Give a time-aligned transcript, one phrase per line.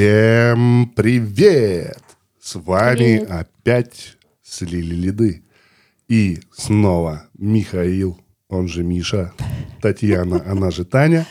[0.00, 2.02] Всем привет!
[2.40, 3.30] С вами Привет.
[3.30, 5.42] опять Слили Лиды.
[6.08, 8.18] И снова Михаил,
[8.48, 9.34] он же Миша,
[9.82, 11.26] Татьяна, она же Таня.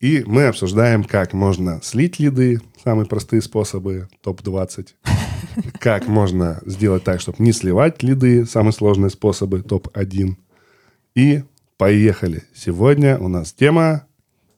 [0.00, 4.94] И мы обсуждаем, как можно слить лиды, самые простые способы, топ-20.
[5.78, 10.34] Как можно сделать так, чтобы не сливать лиды, самые сложные способы, топ-1.
[11.14, 11.42] И
[11.76, 12.42] поехали.
[12.54, 14.06] Сегодня у нас тема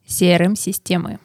[0.06, 1.18] CRM-системы.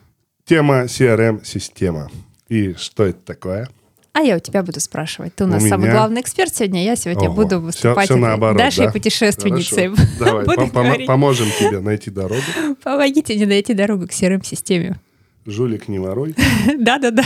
[0.45, 2.09] Тема CRM-система.
[2.49, 3.70] И что это такое?
[4.11, 5.34] А я у тебя буду спрашивать.
[5.35, 5.93] Ты у нас У самый меня?
[5.93, 6.84] главный эксперт сегодня.
[6.84, 8.91] Я сегодня Ого, буду выступать всё наоборот, Дашей да?
[8.91, 9.89] путешественницей.
[9.89, 10.09] Хорошо.
[10.20, 12.41] Давай, Буду пом- поможем тебе найти дорогу.
[12.84, 14.99] Помогите мне найти дорогу к CRM-системе.
[15.45, 16.35] Жулик не воруй.
[16.77, 17.23] Да-да-да.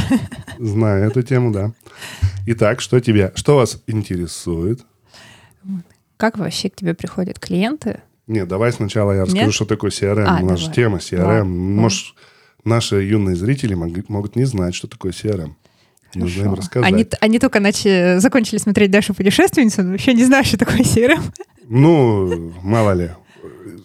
[0.59, 1.71] Знаю эту тему, да.
[2.45, 4.81] Итак, что тебя, что вас интересует?
[6.15, 8.01] Как вообще к тебе приходят клиенты?
[8.27, 9.53] Нет, давай сначала я расскажу, Нет?
[9.53, 10.25] что такое CRM.
[10.25, 10.75] А, У нас же давай.
[10.75, 11.23] тема CRM.
[11.25, 11.43] Ладно.
[11.45, 12.13] Может,
[12.67, 15.53] наши юные зрители мог- могут не знать, что такое CRM.
[16.13, 16.91] Нужно им рассказать.
[16.93, 21.21] Они, они только начали, закончили смотреть Дашу путешественницу, но вообще не знают, что такое CRM.
[21.67, 23.09] Ну, мало ли.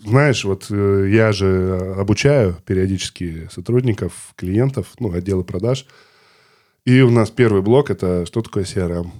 [0.04, 5.86] Знаешь, вот э, я же обучаю периодически сотрудников, клиентов, ну, отделы продаж.
[6.84, 9.10] И у нас первый блок– это что такое CRM.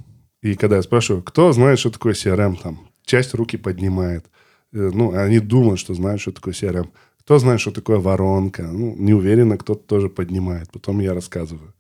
[0.43, 4.27] И когда я спрашиваю, кто знает, что такое CRM, там, часть руки поднимает.
[4.73, 6.89] Э, Ну, они думают, что знают, что такое CRM.
[7.25, 8.65] Кто знает, что такое воронка?
[8.65, 10.71] Ну, не уверенно, кто-то тоже поднимает.
[10.73, 11.73] Потом я рассказываю.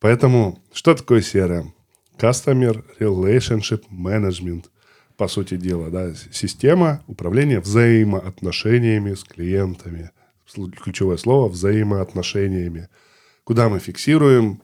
[0.00, 1.68] Поэтому, что такое CRM?
[2.18, 4.66] Customer Relationship Management,
[5.16, 10.10] по сути дела, да, система управления взаимоотношениями с клиентами.
[10.82, 12.88] Ключевое слово– взаимоотношениями.
[13.44, 14.60] Куда мы фиксируем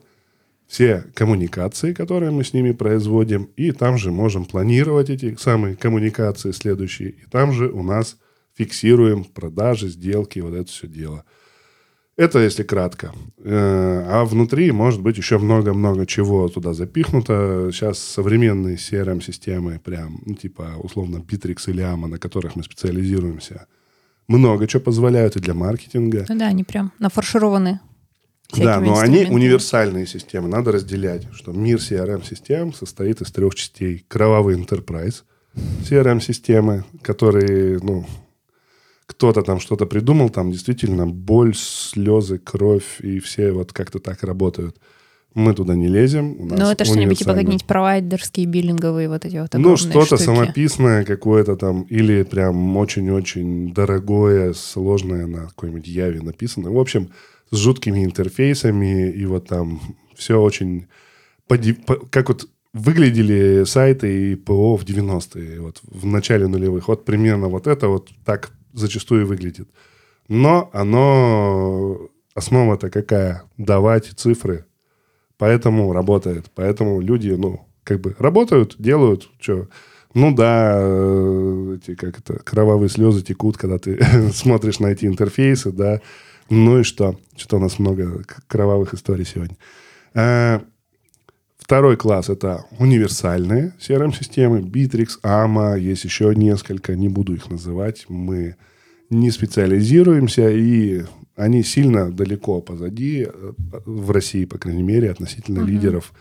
[0.67, 6.53] все коммуникации, которые мы с ними производим, и там же можем планировать эти самые коммуникации
[6.53, 8.17] следующие, и там же у нас
[8.55, 11.25] фиксируем продажи, сделки, вот это все дело.
[12.17, 13.13] Это если кратко.
[13.39, 17.71] Э, А внутри может быть еще много-много чего туда запихнуто.
[17.73, 23.67] Сейчас современные CRM-системы, прям, ну, типа, условно, Bittrex или AMA, на которых мы специализируемся,
[24.29, 26.27] много чего позволяют и для маркетинга.
[26.29, 27.81] Ну да, они прям нафаршированы.
[28.55, 30.49] Да, но они универсальные системы.
[30.49, 34.05] Надо разделять, что мир CRM-систем состоит из трех частей.
[34.09, 35.23] Кровавый enterprise
[35.89, 38.07] CRM-системы, которые, ну,
[39.07, 44.77] кто-то там что-то придумал, там действительно боль, слезы, кровь, и все вот как-то так работают.
[45.35, 46.37] Мы туда не лезем.
[46.39, 50.23] У нас Ну это что-нибудь типа какие-нибудь провайдерские, биллинговые вот эти вот Ну, что-то штуки.
[50.23, 56.71] самописное какое-то там, или прям очень-очень дорогое, сложное на какой-нибудь Яве написано.
[56.71, 57.09] В общем,
[57.51, 59.81] с жуткими интерфейсами, и вот там
[60.15, 60.87] все очень...
[62.11, 66.89] как вот выглядели сайты и ПО в 90-е, вот в начале нулевых.
[66.89, 69.69] Вот примерно вот это вот так зачастую выглядит.
[70.29, 72.09] Но оно...
[72.35, 73.43] Основа-то какая?
[73.59, 74.65] Давать цифры.
[75.37, 76.51] Поэтому работает.
[76.55, 79.69] Поэтому люди, ну, как бы работают, делают, что...
[80.15, 85.73] Ну да, э, эти, как это, кровавые слезы текут, когда ты смотришь на эти интерфейсы,
[85.73, 86.01] да.
[86.51, 87.19] Ну и что?
[87.35, 89.57] Что-то у нас много кровавых историй сегодня.
[90.15, 90.61] Э,
[91.73, 94.61] Второй класс– это универсальные CRM-системы.
[94.61, 98.05] Bittrex, AMA, есть еще несколько, не буду их называть.
[98.11, 98.57] Мы
[99.09, 103.53] не специализируемся, и они сильно далеко позади, э,
[103.87, 106.13] в России, по крайней мере, относительно лидеров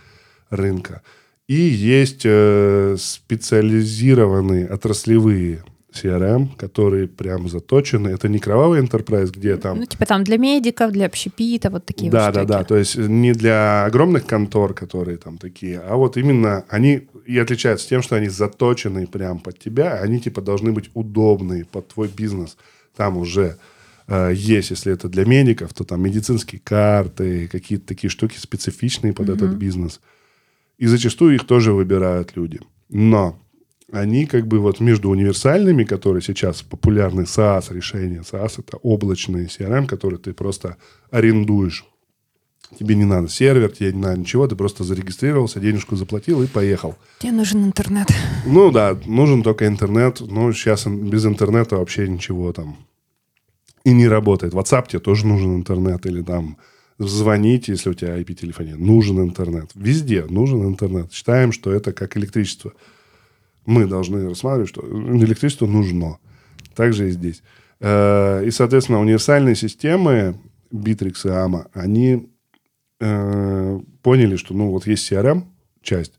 [0.49, 1.01] рынка.
[1.49, 8.09] И есть э, специализированные отраслевые CRM, которые прям заточены.
[8.09, 12.09] Это не кровавый enterprise, где там Ну типа там для медиков, для общепита, вот такие
[12.09, 12.51] да, вот да, штуки.
[12.51, 12.63] да.
[12.63, 17.87] То есть не для огромных контор, которые там такие, а вот именно они и отличаются
[17.87, 19.99] тем, что они заточены прям под тебя.
[20.01, 22.57] Они типа должны быть удобные под твой бизнес.
[22.95, 23.57] Там уже
[24.07, 29.29] э, есть, если это для медиков, то там медицинские карты, какие-то такие штуки специфичные под
[29.29, 29.99] этот бизнес.
[30.77, 32.59] И зачастую их тоже выбирают люди.
[32.89, 33.39] Но
[33.91, 38.21] они как бы вот между универсальными, которые сейчас популярны SaaS решения.
[38.21, 40.77] SaaS это облачные CRM, которые ты просто
[41.09, 41.85] арендуешь.
[42.79, 46.95] Тебе не надо сервер, тебе не надо ничего, ты просто зарегистрировался, денежку заплатил и поехал.
[47.19, 48.07] Тебе нужен интернет.
[48.45, 50.21] Ну да, нужен только интернет.
[50.21, 52.77] Ну, сейчас без интернета вообще ничего там
[53.83, 54.53] и не работает.
[54.53, 56.05] WhatsApp тебе тоже нужен интернет.
[56.05, 56.57] Или там
[56.97, 58.75] звонить, если у тебя IP-телефония.
[58.75, 59.71] Нужен интернет.
[59.75, 61.11] Везде нужен интернет.
[61.11, 62.73] Считаем, что это как электричество.
[63.65, 66.17] Мы должны рассматривать, что электричество нужно.
[66.75, 67.43] Также и здесь.
[67.79, 70.35] Э, И, соответственно, универсальные системы
[70.71, 72.29] Bittrex и AMA, они
[72.99, 75.43] э, поняли, что ну вот есть CRM
[75.81, 76.13] часть,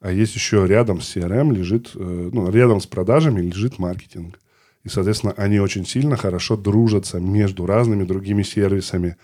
[0.00, 4.38] а есть еще рядом с CRM лежит, э, ну, рядом с продажами лежит маркетинг.
[4.84, 9.16] И, соответственно, они очень сильно хорошо дружатся между разными другими сервисами.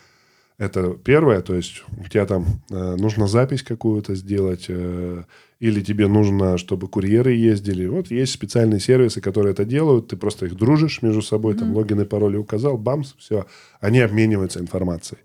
[0.59, 5.23] Это первое, то есть у тебя там э, нужно запись какую-то сделать, э,
[5.61, 7.87] или тебе нужно, чтобы курьеры ездили.
[7.87, 11.59] Вот есть специальные сервисы, которые это делают, ты просто их дружишь между собой, mm-hmm.
[11.59, 13.47] там логин и пароли указал, бамс, все,
[13.81, 15.21] они обмениваются информацией.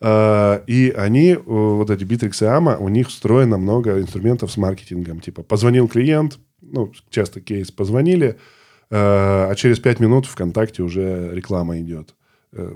[0.00, 4.56] Э, и они, э, вот эти Bittrex и AMA, у них встроено много инструментов с
[4.56, 5.20] маркетингом.
[5.20, 8.34] Типа позвонил клиент, ну, часто кейс позвонили, э,
[8.90, 12.14] а через пять минут ВКонтакте уже реклама идет
[12.52, 12.74] э,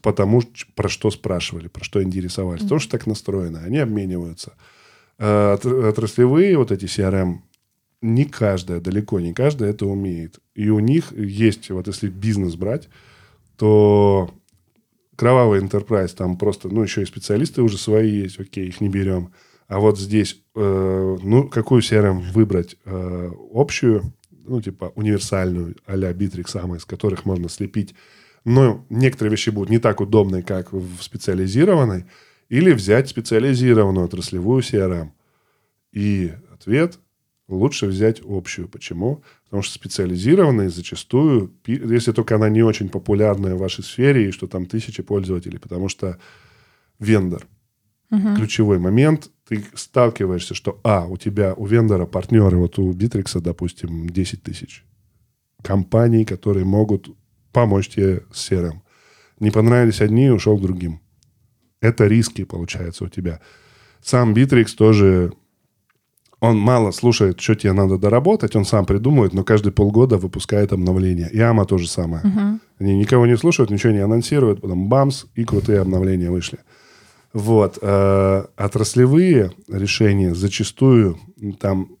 [0.00, 0.42] потому,
[0.74, 2.62] про что спрашивали, про что интересовались.
[2.62, 2.78] Mm-hmm.
[2.78, 3.60] Что так настроено.
[3.60, 4.54] Они обмениваются.
[5.18, 7.38] А отраслевые вот эти CRM,
[8.00, 10.40] не каждая, далеко не каждая это умеет.
[10.54, 12.88] И у них есть, вот если бизнес брать,
[13.56, 14.30] то
[15.16, 19.32] кровавый enterprise, там просто, ну, еще и специалисты уже свои есть, окей, их не берем.
[19.68, 22.76] А вот здесь, э, ну, какую CRM выбрать?
[22.84, 27.94] Э, общую, ну, типа универсальную, а-ля Bittrex, из которых можно слепить
[28.44, 32.06] но некоторые вещи будут не так удобны, как в специализированной,
[32.48, 35.10] или взять специализированную отраслевую CRM.
[35.92, 36.98] И ответ–
[37.52, 38.68] лучше взять общую.
[38.68, 39.22] Почему?
[39.44, 44.46] Потому что специализированные зачастую, если только она не очень популярная в вашей сфере, и что
[44.46, 46.18] там тысячи пользователей, потому что
[46.98, 47.46] вендор.
[48.10, 48.36] Угу.
[48.36, 54.08] Ключевой момент, ты сталкиваешься, что, а, у тебя, у вендора партнеры, вот у Битрикса, допустим,
[54.08, 54.84] 10 тысяч
[55.62, 57.08] компаний, которые могут
[57.52, 58.80] помочь тебе с CRM.
[59.40, 61.00] Не понравились одни, ушел к другим.
[61.80, 63.40] Это риски, получается, у тебя.
[64.02, 65.32] Сам Bittrex тоже,
[66.40, 71.28] он мало слушает, что тебе надо доработать, он сам придумывает, но каждые полгода выпускает обновления.
[71.28, 72.22] И Ама то же самое.
[72.22, 72.60] Uh-huh.
[72.78, 76.58] Они никого не слушают, ничего не анонсируют, потом бамс, и крутые обновления вышли.
[77.32, 77.78] Вот.
[77.80, 81.18] Э, отраслевые решения зачастую
[81.60, 81.96] там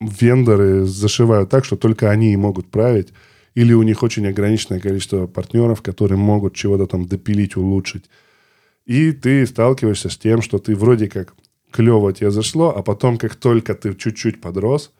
[0.00, 3.12] вендоры зашивают так, что только они и могут править
[3.54, 8.04] или у них очень ограниченное количество партнеров, которые могут чего-то там допилить, улучшить.
[8.86, 11.34] И ты сталкиваешься с тем, что ты вроде как
[11.70, 14.92] клево тебе зашло, а потом, как только ты чуть-чуть подрос,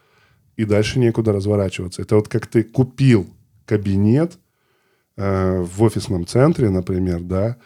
[0.56, 2.02] и дальше некуда разворачиваться.
[2.02, 3.26] Это вот как ты купил
[3.64, 4.38] кабинет
[5.16, 7.56] э, в офисном центре, например, да,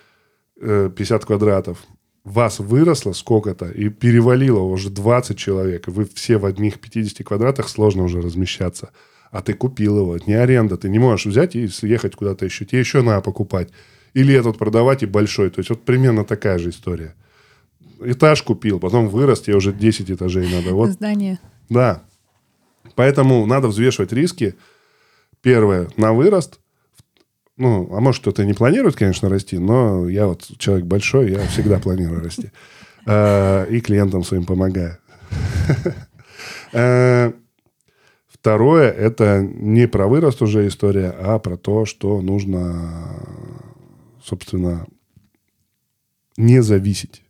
[0.60, 1.84] э, 50 квадратов,
[2.24, 8.04] вас выросло сколько-то и перевалило уже 20 человек, вы все в одних 50 квадратах, сложно
[8.04, 8.90] уже размещаться
[9.34, 12.64] а ты купил его, это не аренда, ты не можешь взять и съехать куда-то еще,
[12.64, 13.68] тебе еще надо покупать.
[14.12, 15.50] Или этот продавать и большой.
[15.50, 17.16] То есть вот примерно такая же история.
[18.00, 20.72] Этаж купил, потом вырос, тебе уже 10 этажей надо.
[20.72, 20.90] Вот.
[20.90, 21.40] Здание.
[21.68, 22.04] Да.
[22.94, 24.54] Поэтому надо взвешивать риски.
[25.42, 26.60] Первое, на вырост.
[27.56, 31.80] Ну, а может, кто-то не планирует, конечно, расти, но я вот человек большой, я всегда
[31.80, 32.52] планирую расти.
[33.04, 34.96] А, и клиентам своим помогаю.
[38.44, 42.92] Второе, это не про вырост уже история, а про то, что нужно,
[44.22, 44.86] собственно,
[46.36, 47.22] не зависеть.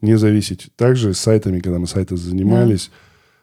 [0.00, 0.70] Не зависеть.
[0.74, 2.90] Также с сайтами, когда мы сайты занимались,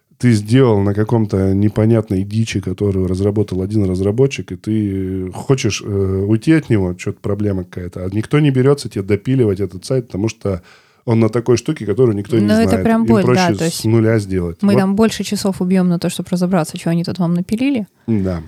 [0.09, 0.15] да.
[0.17, 6.53] ты сделал на каком-то непонятной дичи, которую разработал один разработчик, и ты хочешь э, уйти
[6.53, 10.63] от него, что-то проблема какая-то, а никто не берется тебе допиливать этот сайт, потому что
[11.05, 12.73] он на такой штуке, которую никто не Но знает.
[12.73, 13.55] это прям боль, Им проще да.
[13.55, 14.57] То есть с нуля сделать.
[14.61, 14.79] Мы вот.
[14.79, 18.41] там больше часов убьем на то, чтобы разобраться, что они тут вам напилили, да.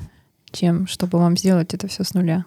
[0.52, 2.46] чем чтобы вам сделать это все с нуля.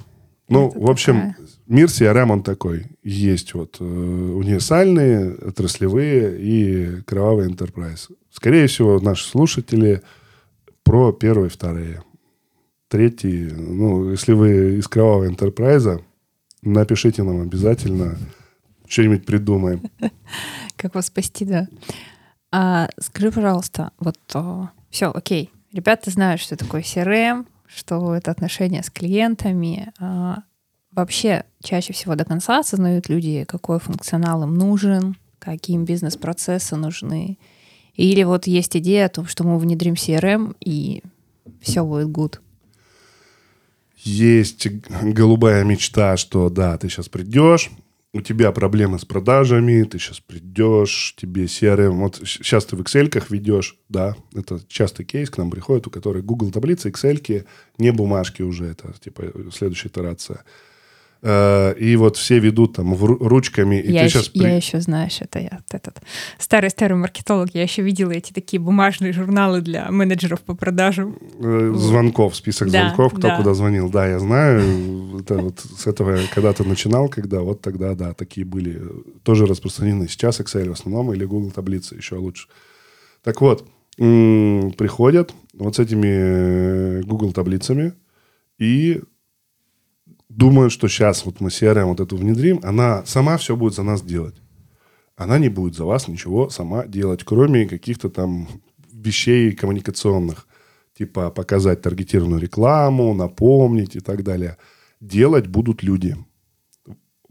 [0.49, 1.37] Ну, это в общем, такая...
[1.69, 2.87] мир CRM он такой.
[3.05, 8.11] Есть вот э, универсальные, отраслевые и кровавый enterprise.
[8.33, 10.03] Скорее всего, наши слушатели
[10.83, 12.03] про первые, вторые.
[12.89, 16.03] Третий, ну, если вы из кровавого enterprise,
[16.63, 18.19] напишите нам обязательно
[18.91, 19.83] что-нибудь придумаем.
[20.77, 21.69] Как вас спасти, да.
[22.53, 24.19] А, скажи, пожалуйста, вот
[24.91, 25.51] все, окей.
[25.73, 29.93] Ребята знают, что такое CRM, что это отношения с клиентами.
[30.01, 30.43] А,
[30.91, 37.39] вообще, чаще всего до конца осознают люди, какой функционал им нужен, какие им бизнес-процессы нужны.
[37.95, 41.03] Или вот есть идея о том, что мы внедрим CRM, и
[41.61, 42.41] все будет good.
[44.03, 47.71] Есть голубая мечта, что да, ты сейчас придешь,
[48.13, 53.25] у тебя проблемы с продажами, ты сейчас придешь, тебе CRM, вот сейчас ты в Excel
[53.29, 57.47] ведешь, да, это частый кейс, к нам приходит, у которых Google таблицы, Excel,
[57.79, 60.45] не бумажки уже, это типа следующая итерация.
[61.23, 63.77] Э, и вот все ведут там ручками.
[63.77, 64.43] И я, ты еще, сейчас при...
[64.43, 66.01] я еще, знаешь, это я этот
[66.39, 71.19] старый-старый маркетолог, я еще видела эти такие бумажные журналы для менеджеров по продажам.
[71.39, 73.37] Э, звонков, список да, звонков, кто да.
[73.37, 73.91] куда звонил.
[73.91, 75.19] Да, я знаю.
[75.21, 78.81] Это вот с этого когда-то начинал, когда вот тогда, да, такие были
[79.23, 80.09] тоже распространены.
[80.09, 82.49] Сейчас Excel в основном или Google таблицы еще лучше.
[83.23, 87.93] Так вот, приходят вот с этими э, Google таблицами
[88.59, 89.03] и
[90.41, 94.01] думают, что сейчас вот мы CRM вот эту внедрим, она сама все будет за нас
[94.03, 94.37] делать.
[95.15, 98.49] Она не будет за вас ничего сама делать, кроме каких-то там
[98.91, 100.47] вещей коммуникационных,
[100.97, 104.57] типа показать таргетированную рекламу, напомнить и так далее.
[105.01, 106.17] Делать будут люди.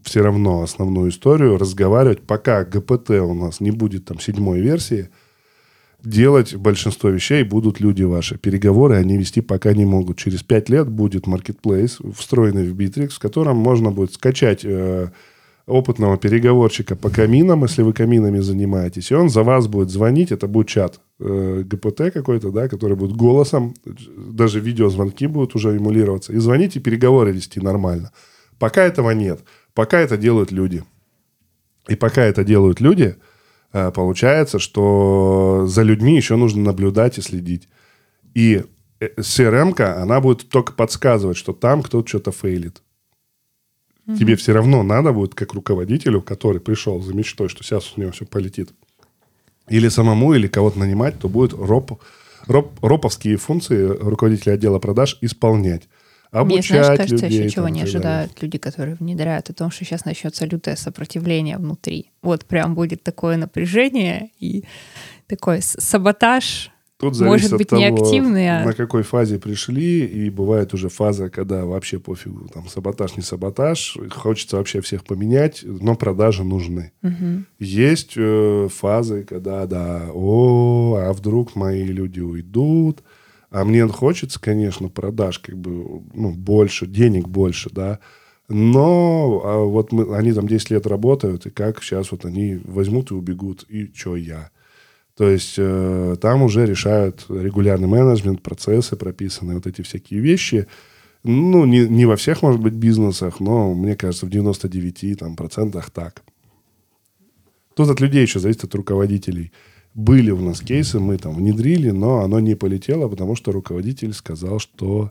[0.00, 5.10] Все равно основную историю разговаривать, пока ГПТ у нас не будет там седьмой версии–
[6.04, 8.38] делать большинство вещей будут люди ваши.
[8.38, 10.18] Переговоры они вести пока не могут.
[10.18, 15.08] Через пять лет будет marketplace, встроенный в Bittrex, в котором можно будет скачать э,
[15.66, 20.48] опытного переговорщика по каминам, если вы каминами занимаетесь, и он за вас будет звонить, это
[20.48, 26.38] будет чат э, ГПТ какой-то, да, который будет голосом, даже видеозвонки будут уже эмулироваться, и
[26.38, 28.12] звонить и переговоры вести нормально.
[28.58, 29.40] Пока этого нет.
[29.74, 30.82] Пока это делают люди.
[31.88, 33.28] И пока это делают люди– Э,
[33.72, 37.68] получается, что за людьми еще нужно наблюдать и следить.
[38.34, 38.64] И
[39.00, 42.82] crm э, она будет только подсказывать, что там кто-то что-то фейлит.
[44.06, 44.16] Mm-hmm.
[44.18, 48.12] Тебе все равно надо будет, как руководителю, который пришел за мечтой, что сейчас у него
[48.12, 48.70] все полетит,
[49.68, 52.02] или самому, или кого-то нанимать, то будет роп,
[52.46, 55.88] роп, роповские функции руководителя отдела продаж исполнять
[56.30, 57.44] обучать Мне, знаешь, кажется, людей.
[57.44, 62.10] еще чего не ожидают люди, которые внедряют, о том, что сейчас начнется лютое сопротивление внутри.
[62.22, 64.64] Вот прям будет такое напряжение и
[65.26, 66.70] такой саботаж
[67.00, 68.62] Тут зависит Может быть, от того, неактивный, а...
[68.62, 73.96] на какой фазе пришли, и бывает уже фаза, когда вообще пофигу, там, саботаж, не саботаж,
[74.10, 76.92] хочется вообще всех поменять, но продажи нужны.
[77.02, 77.44] Угу.
[77.58, 83.02] Есть э, фазы, когда, да, о, а вдруг мои люди уйдут,
[83.50, 87.98] а мне хочется, конечно, продаж как бы ну, больше, денег больше, да.
[88.48, 93.10] Но а вот мы, они там 10 лет работают, и как сейчас вот они возьмут
[93.10, 94.50] и убегут, и что я?
[95.16, 100.66] То есть э, там уже решают регулярный менеджмент, процессы прописаны, вот эти всякие вещи.
[101.22, 105.90] Ну, не, не во всех, может быть, бизнесах, но, мне кажется, в 99 там, процентах
[105.90, 106.22] так.
[107.74, 109.52] Тут от людей еще зависит, от руководителей.
[109.94, 114.58] Были у нас кейсы, мы там внедрили, но оно не полетело, потому что руководитель сказал,
[114.60, 115.10] что,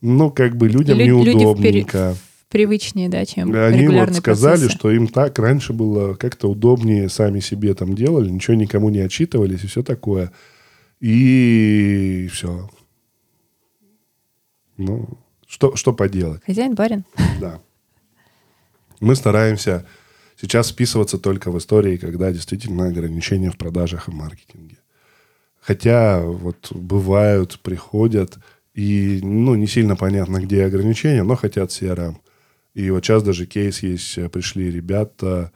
[0.00, 2.08] ну, как бы людям Лю- неудобненько.
[2.10, 2.18] Люди
[2.48, 4.76] привычнее, да, чем Они вот сказали, процессы.
[4.78, 9.64] что им так раньше было как-то удобнее, сами себе там делали, ничего никому не отчитывались
[9.64, 10.32] и все такое.
[11.00, 12.68] И все.
[14.76, 15.08] Ну,
[15.46, 16.42] что, что поделать?
[16.44, 17.04] Хозяин барин.
[17.40, 17.60] Да.
[19.00, 19.86] Мы стараемся
[20.40, 24.78] Сейчас списываться только в истории, когда действительно ограничения в продажах и маркетинге.
[25.60, 28.38] Хотя вот бывают, приходят,
[28.74, 32.16] и ну, не сильно понятно, где ограничения, но хотят CRM.
[32.74, 35.52] И вот сейчас даже кейс есть, пришли ребята,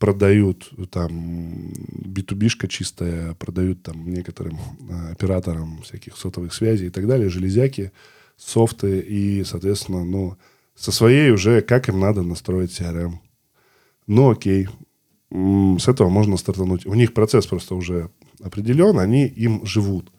[0.00, 7.28] продают там B2B-шка чистая, продают там некоторым э, операторам всяких сотовых связей и так далее,
[7.28, 7.92] железяки,
[8.36, 10.38] софты, и, соответственно, ну,
[10.74, 13.12] со своей уже, как им надо настроить CRM.
[14.10, 14.66] Ну, окей.
[15.30, 16.84] С этого можно стартануть.
[16.84, 18.10] У них процесс просто уже
[18.42, 20.10] определен, они им живут.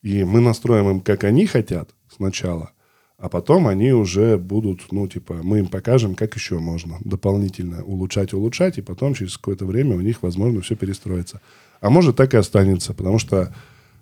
[0.00, 2.70] И мы настроим им, как они хотят сначала,
[3.18, 8.32] а потом они уже будут, ну, типа, мы им покажем, как еще можно дополнительно улучшать,
[8.32, 11.42] улучшать, и потом через какое-то время у них, возможно, все перестроится.
[11.82, 13.54] А может, так и останется, потому что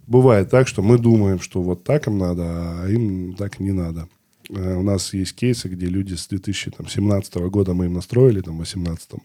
[0.06, 2.44] бывает так, что мы думаем, что вот так им надо,
[2.82, 4.08] а им так не надо.
[4.50, 8.58] Э, у нас есть кейсы, где люди с 2017 года мы им настроили, там, в
[8.58, 9.20] 2018,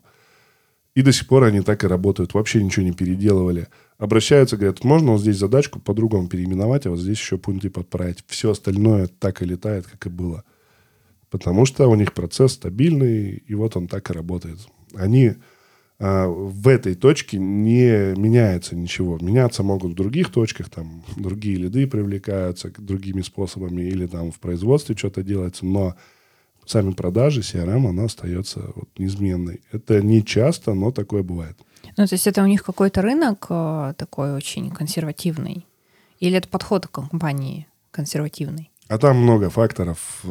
[0.97, 3.67] и до сих пор они так и работают, вообще ничего не переделывали.
[3.99, 8.23] Обращаются, говорят, можно вот здесь задачку по-другому переименовать, а вот здесь еще пункты подправить.
[8.25, 10.43] Все остальное так и летает, как и было.
[11.29, 14.57] Потому что у них процесс стабильный, и вот он так и работает.
[14.95, 15.35] Они
[15.99, 19.17] в этой точке не меняется ничего.
[19.19, 24.95] Меняться могут в других точках, там другие лиды привлекаются другими способами, или там в производстве
[24.95, 25.95] что-то делается, но
[26.65, 29.61] сами продажи, CRM, она остается вот неизменной.
[29.71, 31.57] Это не часто, но такое бывает.
[31.97, 35.65] Ну, то есть это у них какой-то рынок э, такой очень консервативный?
[36.19, 38.69] Или это подход к компании консервативный?
[38.87, 40.29] А там много факторов, э,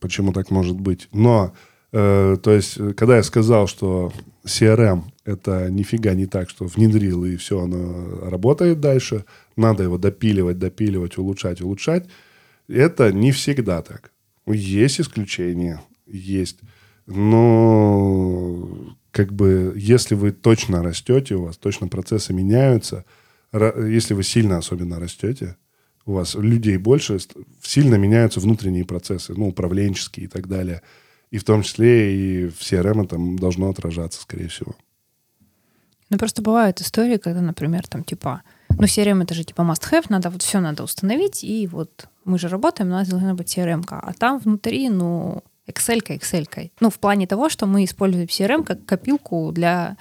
[0.00, 1.08] почему так может быть.
[1.12, 1.52] Но
[1.90, 4.12] то есть, когда я сказал, что
[4.44, 9.24] CRM это нифига не так, что внедрил и все, оно работает дальше,
[9.56, 12.06] надо его допиливать, допиливать, улучшать, улучшать,
[12.68, 14.12] это не всегда так.
[14.46, 16.58] Есть исключения, есть.
[17.06, 23.06] Но как бы, если вы точно растете, у вас точно процессы меняются,
[23.52, 25.56] если вы сильно особенно растете,
[26.04, 27.18] у вас людей больше,
[27.62, 30.82] сильно меняются внутренние процессы, ну, управленческие и так далее–
[31.30, 34.74] и в том числе и в CRM там должно отражаться, скорее всего.
[36.10, 40.30] Ну, просто бывают истории, когда, например, там типа, ну, CRM это же типа must-have, надо
[40.30, 43.98] вот все надо установить, и вот мы же работаем, у нас должна быть CRM, -ка.
[44.02, 46.72] а там внутри, ну, Excel-кой, Excel-кой.
[46.80, 49.98] Ну, в плане того, что мы используем CRM как копилку для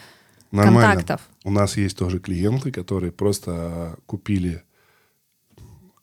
[0.52, 0.82] Нормально.
[0.82, 1.22] контактов.
[1.44, 4.64] У нас есть тоже клиенты, которые просто купили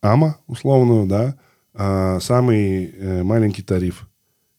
[0.03, 1.37] АМА условную, да,
[1.73, 4.07] а, самый э, маленький тариф,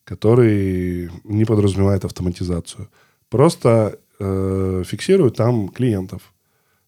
[0.05, 2.87] который не подразумевает автоматизацию.
[3.29, 6.21] Просто э, фиксируют там клиентов.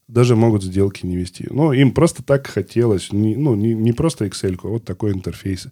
[0.07, 1.47] Даже могут сделки не вести.
[1.49, 3.11] Но им просто так хотелось.
[3.11, 5.67] Не, ну, не, не просто Excel, а вот такой интерфейс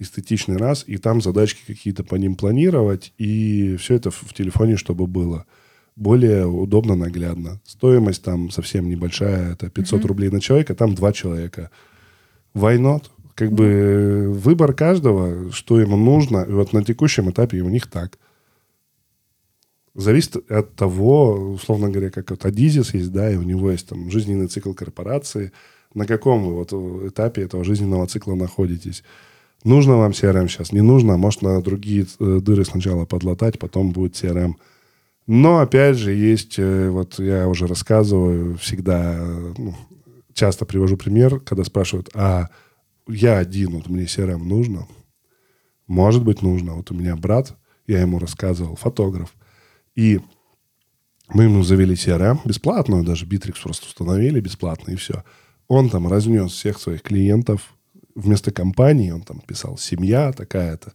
[0.00, 4.76] эстетичный раз, и там задачки какие-то по ним планировать, и все это в, в телефоне,
[4.76, 5.44] чтобы было
[5.96, 7.60] более удобно, наглядно.
[7.64, 10.08] Стоимость там совсем небольшая, это 500 Мгм.
[10.08, 11.70] рублей на человека, там два человека.
[12.54, 13.04] Why not?
[13.38, 17.86] Как бы э, выбор каждого, что ему нужно, и вот на текущем этапе у них
[17.86, 18.18] так.
[19.94, 24.10] Зависит от того, условно говоря, как вот Адизис есть, да, и у него есть там
[24.10, 25.52] жизненный цикл корпорации,
[25.94, 26.72] на каком вы вот
[27.06, 29.04] этапе этого жизненного цикла находитесь.
[29.62, 34.14] Нужно вам CRM сейчас, не нужно, может на другие э, дыры сначала подлатать, потом будет
[34.14, 34.54] CRM.
[35.28, 39.76] Но, опять же, есть, э, вот я уже рассказываю, всегда, э, ну,
[40.32, 42.48] часто привожу пример, когда спрашивают, а
[43.08, 44.86] я один, вот мне CRM нужно?
[45.86, 46.74] Может быть, нужно.
[46.74, 49.34] Вот у меня брат, я ему рассказывал, фотограф,
[49.94, 50.20] и
[51.28, 55.24] мы ему завели CRM, бесплатную даже, Bittrex просто установили бесплатно, и все.
[55.66, 57.74] Он там разнес всех своих клиентов,
[58.14, 60.92] вместо компании он там писал «семья такая-то»,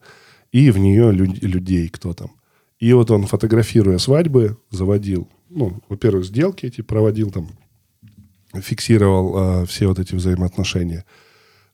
[0.52, 2.32] и в нее люд- людей кто там.
[2.80, 7.50] И вот он, фотографируя свадьбы, заводил, ну, во-первых, сделки эти проводил там,
[8.54, 11.06] фиксировал э, все вот эти взаимоотношения.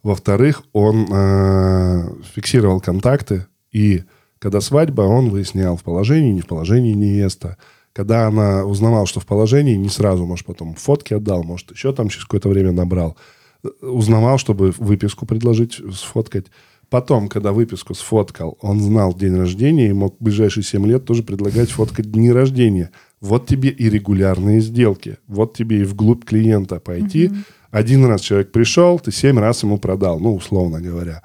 [0.03, 4.03] Во-вторых, он э, фиксировал контакты, и
[4.39, 7.57] когда свадьба, он выяснял, в положении, не в положении невеста.
[7.91, 12.07] Когда она узнавала, что в положении, не сразу, может, потом фотки отдал, может, еще там
[12.07, 13.17] через какое-то время набрал.
[13.63, 16.45] Э, Узнавал, чтобы выписку предложить, сфоткать.
[16.89, 21.21] Потом, когда выписку сфоткал, он знал день рождения и мог в ближайшие 7 лет тоже
[21.21, 22.89] предлагать фоткать дни рождения.
[23.21, 25.17] Вот тебе и регулярные сделки.
[25.27, 27.31] Вот тебе и вглубь клиента пойти.
[27.71, 31.21] Один раз человек пришел, ты 7 раз ему продал, ну, условно говоря.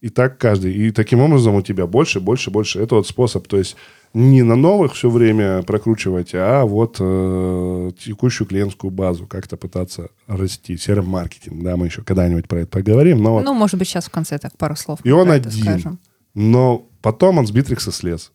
[0.00, 0.72] И так каждый.
[0.74, 2.80] И таким образом у тебя больше, больше, больше.
[2.80, 3.46] Это вот способ.
[3.48, 3.76] То есть
[4.12, 10.76] не на новых все время прокручивать, а вот э, текущую клиентскую базу как-то пытаться расти.
[10.76, 13.22] Серым маркетинг, да, мы еще когда-нибудь про это поговорим.
[13.22, 15.00] Но вот Ну, может быть, сейчас в конце так пару слов.
[15.02, 15.50] И он один.
[15.50, 15.98] скажем.
[16.34, 18.32] Но потом он с Битрикса слез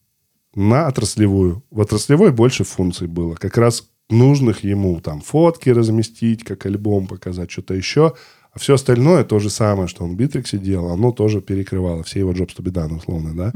[0.55, 1.63] на отраслевую.
[1.71, 3.35] В отраслевой больше функций было.
[3.35, 8.13] Как раз нужных ему там фотки разместить, как альбом показать, что-то еще.
[8.53, 12.19] А все остальное, то же самое, что он в Битриксе делал, оно тоже перекрывало все
[12.19, 13.53] его be done, условно, да.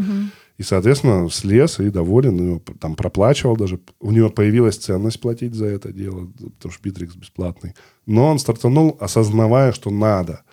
[0.57, 3.77] И, соответственно, слез и доволен, и там проплачивал даже.
[3.99, 7.73] У него появилась ценность платить за это дело, потому что Битрикс бесплатный.
[8.05, 10.43] Но он стартанул, осознавая, что надо.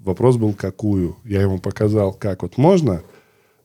[0.00, 1.16] Вопрос был, какую.
[1.24, 3.02] Я ему показал, как вот можно,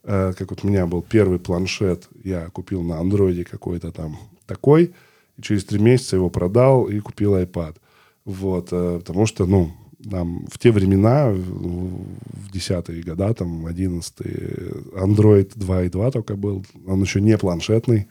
[0.03, 4.93] э, как вот у меня был первый планшет, я купил на андроиде какой-то там такой,
[5.39, 7.75] и через три месяца его продал и купил iPad.
[8.25, 9.71] Вот, э, потому что, ну,
[10.09, 14.13] там, в те времена, в десятые года, там, 11
[14.93, 18.07] Android 2.2 только был, он еще не планшетный,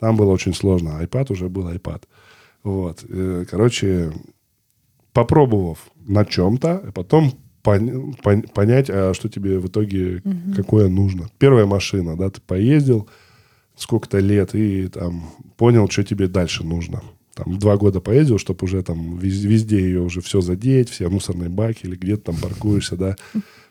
[0.00, 0.98] там было очень сложно.
[1.02, 2.02] iPad уже был iPad.
[2.64, 3.04] Вот.
[3.08, 4.12] Э, Короче,
[5.12, 10.22] попробовав на чем-то, потом пон- пон- понять, а что тебе в итоге,
[10.56, 11.28] какое нужно.
[11.38, 13.08] Первая машина, да, ты поездил
[13.78, 17.02] сколько-то лет и там понял, что тебе дальше нужно.
[17.34, 21.48] Там два года поездил, чтобы уже там вез- везде ее уже все задеть, все мусорные
[21.48, 23.16] баки или где-то там паркуешься, да.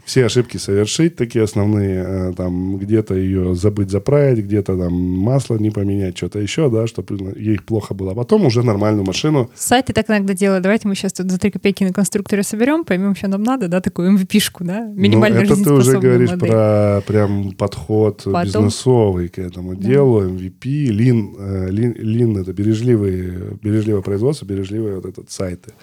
[0.08, 5.70] Все ошибки совершить, такие основные, э, там где-то ее забыть заправить, где-то там масло не
[5.70, 8.14] поменять, что-то еще, да, чтобы ей плохо было.
[8.14, 10.64] А потом уже нормальную машину Сайты так иногда делают.
[10.64, 13.82] Давайте мы сейчас тут за 3 копейки на конструкторе соберем, поймем, что нам надо, да,
[13.82, 16.50] такую MVP-шку, да, минимально ну, это ты уже говоришь модель.
[16.52, 19.90] про прям подход Потом- бизнесовый к этому Да.
[19.90, 25.74] делу, MVP, э, Lean, Lean это бережливые, бережливое производство, бережливые вот этот сайты.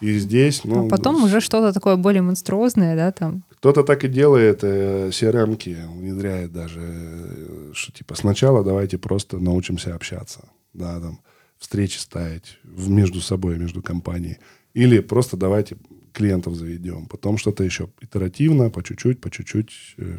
[0.00, 3.44] И здесь, ну, а потом уже что-то такое более монструозное, да, там.
[3.50, 9.94] кто-то так и делает э, CRM-ки, внедряет даже, э, что типа сначала давайте просто научимся
[9.94, 11.20] общаться, да, там,
[11.58, 14.38] встречи ставить между собой, между компанией.
[14.74, 15.76] Или просто давайте
[16.12, 17.06] клиентов заведем.
[17.06, 19.70] Потом что-то еще итеративно, по чуть-чуть, по чуть-чуть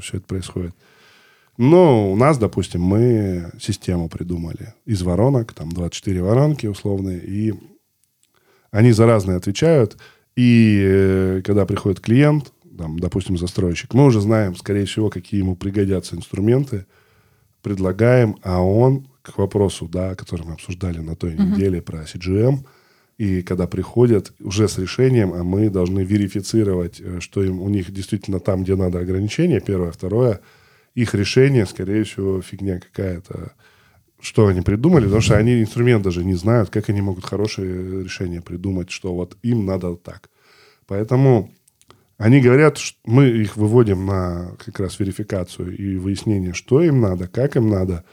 [0.01, 0.75] все это происходит.
[1.57, 7.53] Но у нас, допустим, мы систему придумали из воронок, там 24 воронки условные, и
[8.71, 9.97] они за разные отвечают.
[10.35, 15.55] И э, когда приходит клиент, там, допустим, застройщик, мы уже знаем, скорее всего, какие ему
[15.55, 16.85] пригодятся инструменты,
[17.61, 22.65] предлагаем, а он к вопросу, да, который мы обсуждали на той неделе про CGM,
[23.17, 27.91] и когда приходят уже с решением, а мы должны верифицировать, э, что им, у них
[27.91, 30.39] действительно там, где надо ограничения, первое, второе,
[30.95, 33.51] их решение, скорее всего, фигня какая-то.
[34.19, 38.41] Что они придумали, потому что они инструмент даже не знают, как они могут хорошее решение
[38.41, 40.29] придумать, что вот им надо так.
[40.87, 41.51] Поэтому
[42.17, 47.27] они говорят, что мы их выводим на как раз верификацию и выяснение, что им надо,
[47.27, 48.03] как им надо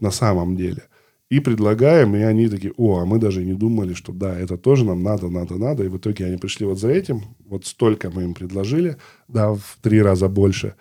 [0.00, 0.82] на самом деле.
[1.30, 4.84] И предлагаем, и они такие, о, а мы даже не думали, что да, это тоже
[4.84, 5.84] нам надо, надо, надо.
[5.84, 8.98] И в итоге они пришли вот за этим, вот столько мы им предложили,
[9.28, 10.74] да, в три раза больше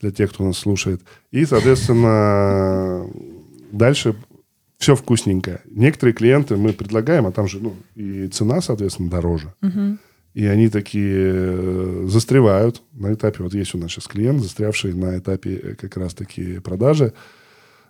[0.00, 1.02] для тех, кто нас слушает.
[1.30, 3.06] И, соответственно,
[3.70, 4.14] дальше
[4.78, 5.60] все вкусненько.
[5.66, 9.54] Некоторые клиенты мы предлагаем, а там же, ну, и цена, соответственно, дороже.
[9.60, 9.98] Мгм.
[10.34, 15.18] И они такие э, застревают на этапе, вот есть у нас сейчас клиент, застрявший на
[15.18, 17.12] этапе э, как раз-таки продажи,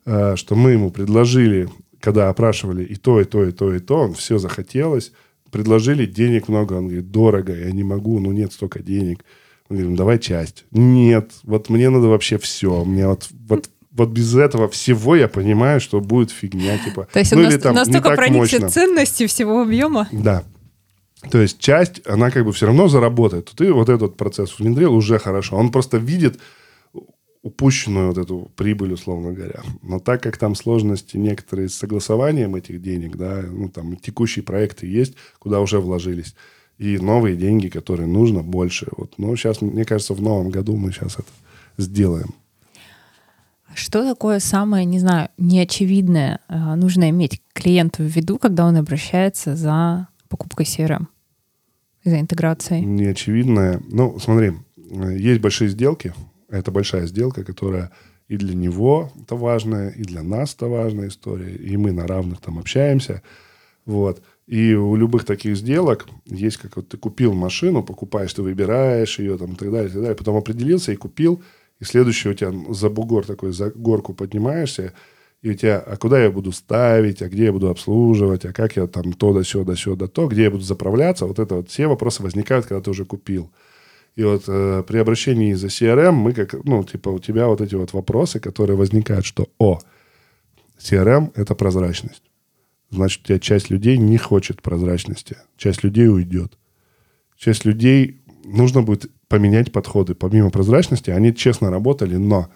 [0.06, 1.68] э, что мы ему предложили,
[2.00, 5.12] когда опрашивали и то, и то, и то, и то, он все захотелось,
[5.50, 9.24] предложили денег много, он говорит, дорого, я не могу, ну нет столько денег.
[9.68, 10.64] Мы говорим, давай часть.
[10.70, 15.80] Нет, вот мне надо вообще все, мне вот, вот, вот без этого всего я понимаю,
[15.80, 17.08] что будет фигня, типа.
[17.12, 20.08] То есть ну он или нас- там настолько проникся ценностью всего объема.
[20.12, 20.44] Да.
[21.30, 23.52] То есть часть, она как бы все равно заработает.
[23.56, 25.56] Ты вот этот процесс внедрил уже хорошо.
[25.56, 26.38] Он просто видит
[27.42, 29.62] упущенную вот эту прибыль, условно говоря.
[29.82, 34.87] Но так как там сложности некоторые с согласованием этих денег, да, ну там текущие проекты
[34.87, 36.34] есть, куда уже вложились,
[36.78, 38.88] и новые деньги, которые нужно больше.
[38.96, 41.28] Вот, ну, сейчас, мне кажется, в новом году мы сейчас это
[41.76, 42.34] сделаем.
[43.78, 49.54] Что такое самое, не знаю, неочевидное э, нужно иметь клиенту в виду, когда он обращается
[49.54, 51.06] за покупкой CRM,
[52.04, 52.84] за интеграцией?
[52.84, 53.80] неочевидное.
[53.88, 54.54] Ну, смотри,
[54.90, 56.12] э, есть большие сделки.
[56.48, 57.92] Это большая сделка, которая
[58.26, 61.54] и для него это важная, и для нас это важная история.
[61.54, 63.22] И мы на равных там общаемся.
[63.86, 64.20] Вот.
[64.48, 69.38] И у любых таких сделок есть как вот ты купил машину, покупаешь, ты выбираешь ее
[69.38, 70.16] там и так далее, и так далее.
[70.16, 71.44] Потом определился и купил.
[71.80, 74.94] И следующий у тебя за бугор такой, за горку поднимаешься,
[75.42, 78.76] и у тебя, а куда я буду ставить, а где я буду обслуживать, а как
[78.76, 81.56] я там то да сё, да сё, да то, где я буду заправляться, вот это
[81.56, 83.52] вот все вопросы возникают, когда ты уже купил.
[84.16, 87.76] И вот э, при обращении за CRM мы как, ну, типа у тебя вот эти
[87.76, 89.78] вот вопросы, которые возникают, что, о,
[90.80, 92.22] CRM– это прозрачность.
[92.90, 96.58] Значит, у тебя часть людей не хочет прозрачности, часть людей уйдет.
[97.36, 100.14] Часть людей нужно будет поменять подходы.
[100.14, 102.48] Помимо прозрачности, они честно работали, но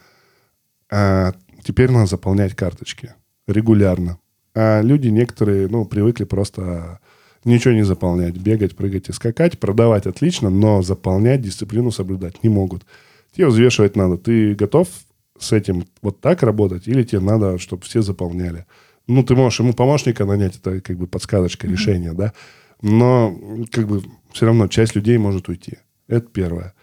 [0.91, 1.33] а,
[1.63, 3.15] теперь надо заполнять карточки
[3.47, 4.19] регулярно.
[4.55, 7.01] А люди некоторые, ну, привыкли просто
[7.45, 12.85] ничего не заполнять, бегать, прыгать и скакать, продавать отлично, но заполнять, дисциплину соблюдать не могут.
[13.35, 14.19] Тебе взвешивать надо.
[14.19, 14.89] Ты готов
[15.39, 18.67] с этим вот так работать или тебе надо, чтобы все заполняли?
[19.09, 22.33] Ну, ты можешь ему помощника нанять, это как бы подсказочка, решение, да?
[22.83, 23.37] Но
[23.73, 25.79] как бы все равно часть людей может уйти.
[26.13, 26.75] Это первое.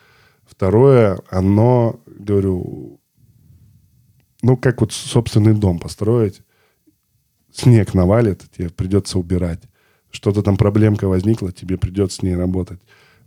[0.44, 3.00] Второе, оно, говорю,
[4.42, 6.42] ну, как вот собственный дом построить,
[7.54, 9.60] снег навалит, тебе придется убирать.
[10.10, 12.80] Что-то там проблемка возникла, тебе придется с ней работать.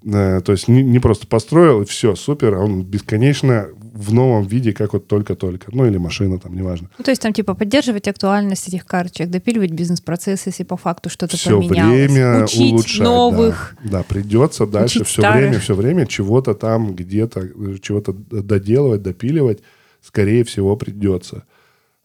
[0.05, 4.47] Э, То есть не, не просто построил, и все, супер, а он бесконечно в новом
[4.47, 5.67] виде, как вот только-только.
[5.73, 6.89] Ну, или машина там, неважно.
[6.97, 11.37] Ну, то есть там типа поддерживать актуальность этих карточек, допиливать бизнес-процессы, если по факту что-то
[11.37, 12.11] Все поменялось.
[12.11, 12.99] время Учить улучшать.
[12.99, 13.05] да.
[13.05, 13.77] новых.
[13.85, 15.41] Да, придется дальше учить все старых.
[15.43, 19.61] время, все время чего-то там где-то, э, чего-то доделывать, допиливать,
[20.01, 21.45] скорее всего, придется.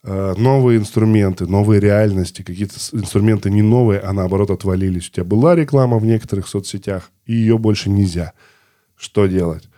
[0.04, 5.08] Э, Новые инструменты, новые реальности, какие-то инструменты не новые, а наоборот отвалились.
[5.08, 8.34] У тебя была реклама в некоторых соцсетях, и ее больше нельзя.
[8.98, 9.70] Что делать?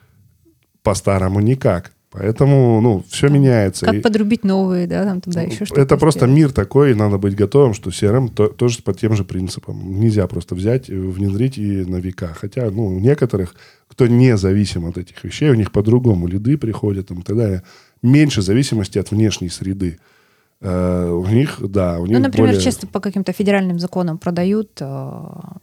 [0.82, 1.92] По-старому никак.
[2.12, 3.86] Поэтому, ну, все меняется.
[3.86, 5.80] Как И- подрубить новые, да, там туда еще что-то.
[5.82, 6.36] это просто сделать.
[6.36, 10.00] мир такой, и надо быть готовым, что CRM то- тоже по тем же принципам.
[10.00, 12.34] Нельзя просто взять, и внедрить и на века.
[12.36, 13.54] Хотя, ну, у некоторых,
[13.88, 17.64] кто не зависим от этих вещей, у них по-другому лиды приходят там, и так далее.
[18.02, 20.00] Меньше зависимости от внешней среды.
[20.62, 24.72] Э, у них, да, у них Ну, например, более- часто по каким-то федеральным законам продают
[24.82, 24.86] э,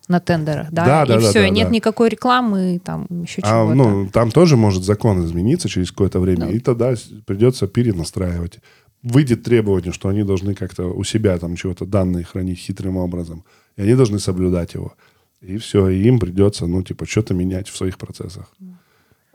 [0.09, 1.74] на тендерах, да, Да, и да, все, да, и нет да.
[1.74, 3.74] никакой рекламы, там еще А, чего-то.
[3.74, 6.52] ну, там тоже может закон измениться через какое-то время, Ну.
[6.52, 6.94] и тогда
[7.26, 8.59] придется перенастраивать.
[9.02, 13.44] Выйдет требование, что они должны как-то у себя там чего-то данные хранить хитрым образом,
[13.76, 14.94] и они должны соблюдать его.
[15.42, 18.50] И все, и им придется, ну, типа, что-то менять в своих процессах.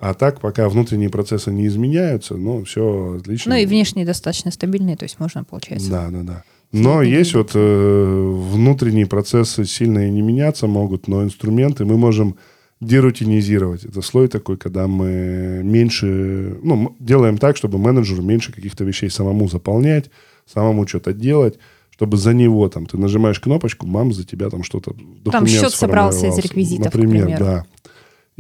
[0.01, 3.53] А так, пока внутренние процессы не изменяются, ну, все отлично.
[3.53, 5.91] Ну и внешние достаточно стабильные, то есть можно, получается.
[5.91, 6.43] Да, да, да.
[6.71, 12.37] Но есть вот э, внутренние процессы сильно и не меняться могут, но инструменты мы можем
[12.79, 13.85] дерутинизировать.
[13.85, 19.47] Это слой такой, когда мы меньше, ну, делаем так, чтобы менеджеру меньше каких-то вещей самому
[19.47, 20.09] заполнять,
[20.51, 21.59] самому что-то делать,
[21.91, 26.25] чтобы за него там ты нажимаешь кнопочку, мам, за тебя там что-то документ счет собрался
[26.25, 27.45] из реквизитов, к Например, примеру.
[27.45, 27.65] да.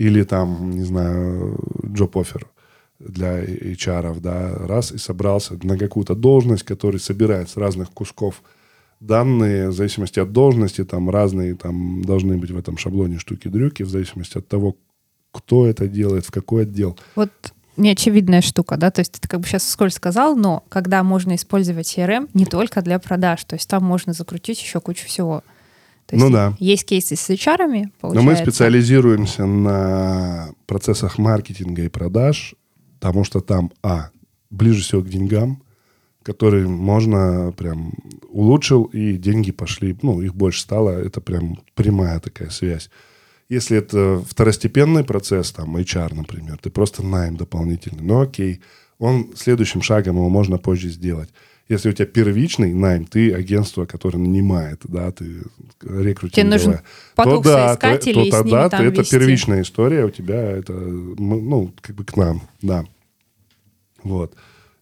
[0.01, 2.43] Или там, не знаю, offer.
[2.99, 8.41] для HR, да, раз и собрался на какую-то должность, который собирает с разных кусков
[8.99, 13.89] данные, в зависимости от должности, там разные там должны быть в этом шаблоне штуки-дрюки, в
[13.89, 14.75] зависимости от того,
[15.31, 16.97] кто это делает, в какой отдел.
[17.15, 17.31] Вот
[17.77, 21.97] неочевидная штука, да, то есть ты как бы сейчас вскользь сказал, но когда можно использовать
[21.97, 25.43] CRM не только для продаж, то есть там можно закрутить еще кучу всего.
[26.11, 26.55] То есть ну да.
[26.59, 27.89] Есть кейсы с HR, получается.
[28.13, 32.53] Но мы специализируемся на процессах маркетинга и продаж,
[32.99, 34.09] потому что там, а,
[34.49, 35.63] ближе всего к деньгам,
[36.21, 37.93] которые можно прям
[38.27, 42.89] улучшил, и деньги пошли, ну, их больше стало, это прям прямая такая связь.
[43.47, 48.59] Если это второстепенный процесс, там, HR, например, ты просто найм дополнительный, ну окей,
[48.99, 51.29] он следующим шагом его можно позже сделать.
[51.71, 55.43] Если у тебя первичный найм, ты агентство, которое нанимает, да, ты
[55.81, 56.31] рекрутинговое.
[56.31, 56.79] Тебе нужен
[57.15, 61.95] поток то, да, то, то тогда ты, это первичная история у тебя, это, ну, как
[61.95, 62.83] бы к нам, да.
[64.03, 64.35] Вот.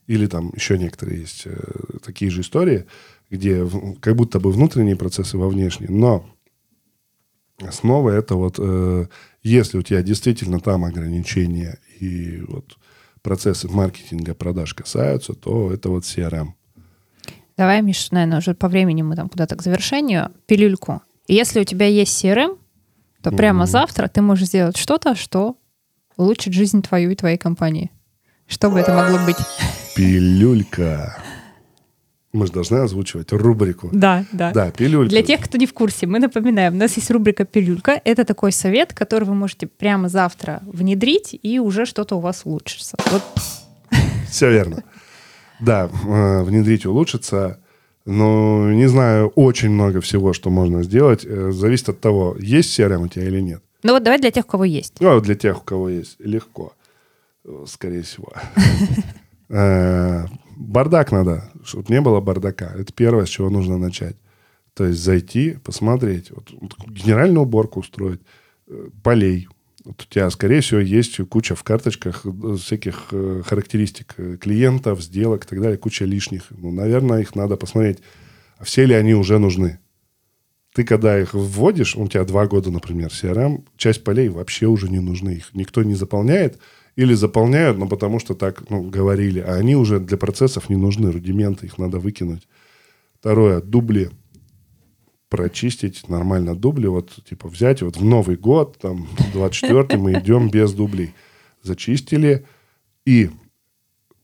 [0.07, 1.59] Или там еще некоторые есть э,
[2.03, 2.87] такие же истории,
[3.29, 6.27] где в, как будто бы внутренние процессы во внешние, но
[7.59, 9.05] основа это вот, э,
[9.43, 12.79] если у тебя действительно там ограничения и вот
[13.21, 16.53] процессы маркетинга, продаж касаются, то это вот CRM.
[17.59, 20.31] Давай, Миш, наверное, уже по времени мы там куда-то к завершению.
[20.45, 21.01] Пилюльку.
[21.27, 22.57] если у тебя есть CRM,
[23.21, 23.67] то прямо mm-hmm.
[23.67, 25.57] завтра ты можешь сделать что-то, что
[26.15, 27.91] улучшит жизнь твою и твоей компании.
[28.47, 29.35] Что бы это могло быть?
[29.93, 31.21] Пилюлька.
[32.31, 33.89] Мы же должны озвучивать рубрику.
[33.91, 34.53] Да, да.
[34.53, 35.09] Да, пилюлька.
[35.09, 37.99] Для тех, кто не в курсе, мы напоминаем, у нас есть рубрика «Пилюлька».
[38.05, 42.95] Это такой совет, который вы можете прямо завтра внедрить, и уже что-то у вас улучшится.
[43.11, 43.23] Вот.
[44.29, 44.81] Все верно.
[45.59, 47.59] Да, э, внедрить улучшится.
[48.05, 51.25] Но не знаю, очень много всего, что можно сделать.
[51.25, 53.61] Э, зависит от того, есть CRM у тебя или нет.
[53.83, 54.95] Ну вот давай для тех, у кого есть.
[54.99, 56.15] Ну, для тех, у кого есть.
[56.19, 56.73] Легко.
[57.65, 58.33] Скорее всего.
[59.51, 62.71] Э, бардак надо, чтобы не было бардака.
[62.77, 64.15] Это первое, с чего нужно начать.
[64.75, 66.51] То есть зайти, посмотреть, вот,
[66.87, 68.21] генеральную уборку устроить,
[69.01, 69.47] полей,
[69.85, 75.45] у тебя, скорее всего, есть куча в карточках э, всяких э, характеристик э, клиентов, сделок
[75.45, 76.43] и так далее, куча лишних.
[76.49, 77.99] Ну, наверное, их надо посмотреть,
[78.57, 79.79] а все ли они уже нужны.
[80.73, 84.99] Ты, когда их вводишь, у тебя два года, например, CRM, часть полей вообще уже не
[84.99, 85.31] нужны.
[85.31, 86.59] Их никто не заполняет
[86.95, 89.39] или заполняют, но потому что так ну, говорили.
[89.39, 92.47] А они уже для процессов не нужны, рудименты, их надо выкинуть.
[93.19, 94.11] Второе, дубли
[95.29, 100.73] прочистить нормально дубли, вот типа взять вот в Новый год, там 24 мы идем без
[100.73, 101.13] дублей.
[101.61, 102.45] Зачистили
[103.05, 103.29] и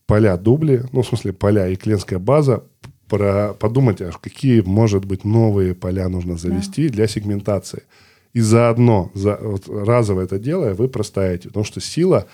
[0.06, 2.64] поля дубли, ну, в смысле, поля и клиентская база,
[3.08, 6.94] про, подумать, а какие, может быть, новые поля нужно завести да.
[6.94, 7.84] для сегментации.
[8.32, 11.48] И заодно, за, вот, разово это делая, вы проставите.
[11.48, 12.26] Потому что сила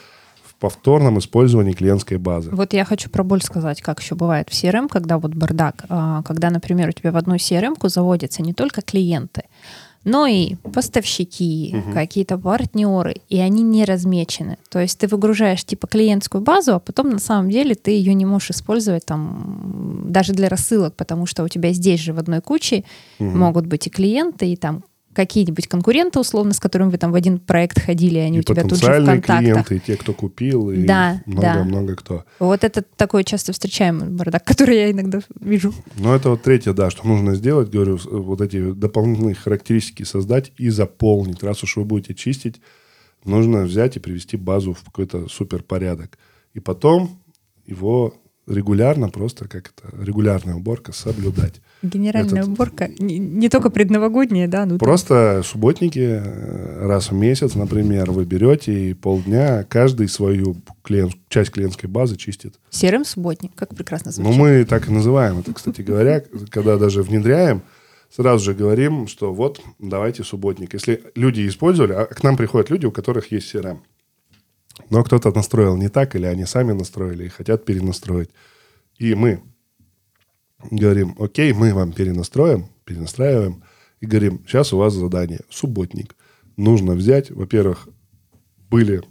[0.62, 2.50] повторном использовании клиентской базы.
[2.52, 6.22] Вот я хочу про боль сказать, как еще бывает в CRM, когда вот бардак, а,
[6.22, 9.42] когда, например, у тебя в одну CRM-ку заводятся не только клиенты,
[10.04, 11.92] но и поставщики, угу.
[11.92, 14.56] какие-то партнеры, и они не размечены.
[14.70, 18.24] То есть ты выгружаешь типа клиентскую базу, а потом на самом деле ты ее не
[18.24, 22.84] можешь использовать там даже для рассылок, потому что у тебя здесь же в одной куче
[23.18, 23.30] угу.
[23.30, 27.38] могут быть и клиенты, и там какие-нибудь конкуренты, условно, с которыми вы там в один
[27.38, 29.38] проект ходили, они и у тебя тут же в контактах.
[29.40, 31.94] клиенты, и те, кто купил, и да, много-много да.
[31.94, 32.24] кто.
[32.38, 35.74] Вот это такой часто встречаемый бардак, который я иногда вижу.
[35.96, 40.68] Ну, это вот третье, да, что нужно сделать, говорю, вот эти дополнительные характеристики создать и
[40.70, 41.42] заполнить.
[41.42, 42.60] Раз уж вы будете чистить,
[43.24, 46.18] нужно взять и привести базу в какой-то супер порядок.
[46.54, 47.22] И потом
[47.66, 48.14] его
[48.46, 51.60] регулярно, просто как это, регулярная уборка соблюдать.
[51.82, 52.52] Генеральная Этот...
[52.52, 54.66] уборка, не, не только предновогодняя, да?
[54.66, 55.44] Ну, просто там...
[55.44, 61.90] субботники э, раз в месяц, например, вы берете и полдня каждый свою клиент, часть клиентской
[61.90, 62.54] базы чистит.
[62.70, 64.30] Серым субботник, как прекрасно звучит.
[64.30, 67.62] Ну, мы так и называем это, кстати говоря, когда даже внедряем,
[68.10, 70.74] сразу же говорим, что вот, давайте субботник.
[70.74, 73.78] Если люди использовали, а к нам приходят люди, у которых есть CRM.
[74.88, 78.30] Но кто-то настроил не так, или они сами настроили и хотят перенастроить.
[78.98, 79.42] И мы
[80.70, 83.62] говорим, окей, мы вам перенастроим, перенастраиваем,
[84.00, 86.16] и говорим, сейчас у вас задание, субботник.
[86.56, 87.88] Нужно взять, во-первых,
[88.70, 89.02] были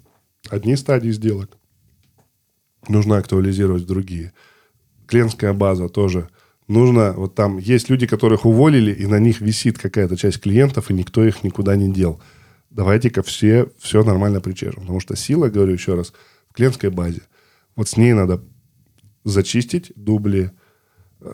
[0.49, 1.57] одни стадии сделок,
[2.87, 4.33] нужно актуализировать другие.
[5.07, 6.29] Клиентская база тоже.
[6.67, 10.93] Нужно, вот там есть люди, которых уволили, и на них висит какая-то часть клиентов, и
[10.93, 12.21] никто их никуда не дел
[12.71, 14.81] давайте-ка все, все нормально причешем.
[14.81, 16.13] Потому что сила, говорю еще раз,
[16.49, 17.21] в клиентской базе.
[17.75, 18.43] Вот с ней надо
[19.23, 20.51] зачистить дубли,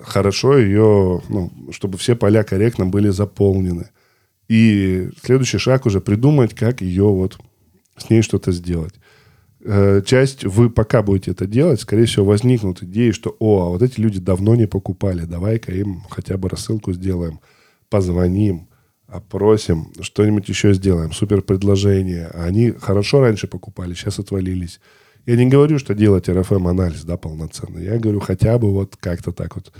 [0.03, 3.89] хорошо ее, ну, чтобы все поля корректно были заполнены.
[4.47, 7.37] И следующий шаг уже придумать, как ее вот
[7.97, 8.93] с ней что-то сделать.
[9.63, 13.81] э, часть, вы пока будете это делать, скорее всего, возникнут идеи, что, о, а вот
[13.81, 17.39] эти люди давно не покупали, давай-ка им хотя бы рассылку сделаем,
[17.89, 18.67] позвоним,
[19.07, 22.27] опросим, что-нибудь еще сделаем, супер предложение.
[22.33, 24.79] А они хорошо раньше покупали, сейчас отвалились.
[25.27, 27.83] Я не говорю, что делать РФМ-анализ, да, полноценный.
[27.83, 29.71] Я говорю, хотя бы вот как-то так вот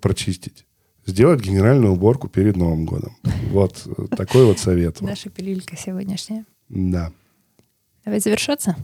[0.00, 0.66] прочистить.
[1.06, 3.16] Сделать генеральную уборку перед Новым годом.
[3.50, 5.00] Вот такой вот совет.
[5.00, 6.44] Наша пилюлька сегодняшняя.
[6.68, 7.12] Да.
[8.04, 8.74] Давай завершаться.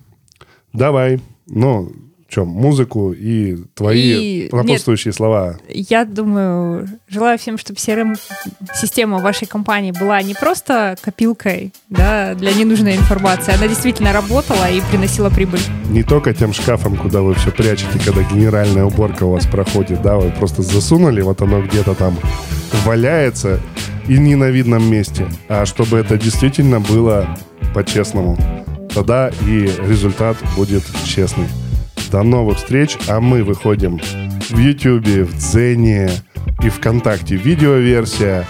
[0.72, 1.20] Давай.
[1.46, 1.92] Ну,
[2.28, 5.56] чем музыку и твои И- слова.
[5.68, 12.96] Я думаю, желаю всем, чтобы CRM-система вашей компании была не просто копилкой да, для ненужной
[12.96, 15.60] информации, она действительно работала и приносила прибыль.
[15.90, 20.16] Не только тем шкафом, куда вы все прячете, когда генеральная уборка у вас проходит, да,
[20.16, 22.18] вы просто засунули, вот оно где-то там
[22.84, 23.60] валяется
[24.08, 27.36] и не на видном месте, а чтобы это действительно было
[27.74, 28.36] по-честному.
[28.94, 31.46] Тогда и результат будет честный.
[32.10, 36.10] До новых встреч, а мы выходим в YouTube, в Дзене
[36.62, 38.46] и ВКонтакте видеоверсия,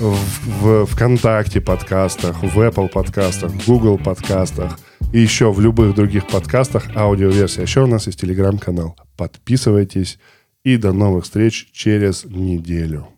[0.00, 0.16] в,
[0.60, 4.78] в ВКонтакте подкастах, в Apple подкастах, в Google подкастах
[5.12, 7.62] и еще в любых других подкастах аудиоверсия.
[7.62, 8.96] Еще у нас есть телеграм-канал.
[9.16, 10.18] Подписывайтесь
[10.64, 13.08] и до новых встреч через неделю.